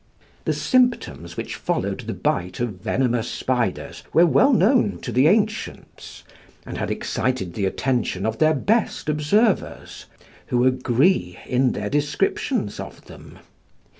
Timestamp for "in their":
11.45-11.91